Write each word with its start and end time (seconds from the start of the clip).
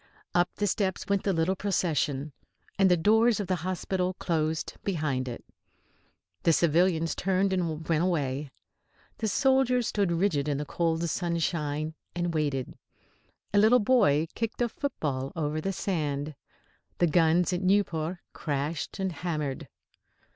Up 0.33 0.49
the 0.55 0.65
steps 0.65 1.07
went 1.07 1.21
the 1.23 1.31
little 1.31 1.55
procession. 1.55 2.33
And 2.79 2.89
the 2.89 2.97
doors 2.97 3.39
of 3.39 3.45
the 3.45 3.57
hospital 3.57 4.15
closed 4.15 4.73
behind 4.83 5.27
it. 5.27 5.45
The 6.41 6.53
civilians 6.53 7.13
turned 7.13 7.53
and 7.53 7.87
went 7.87 8.03
away. 8.03 8.49
The 9.19 9.27
soldiers 9.27 9.85
stood 9.85 10.11
rigid 10.11 10.47
in 10.47 10.57
the 10.57 10.65
cold 10.65 11.07
sunshine, 11.07 11.93
and 12.15 12.33
waited. 12.33 12.75
A 13.53 13.59
little 13.59 13.77
boy 13.77 14.25
kicked 14.33 14.63
a 14.63 14.69
football 14.69 15.31
over 15.35 15.61
the 15.61 15.71
sand. 15.71 16.33
The 16.97 17.05
guns 17.05 17.53
at 17.53 17.61
Nieuport 17.61 18.17
crashed 18.33 18.97
and 18.99 19.11
hammered. 19.11 19.67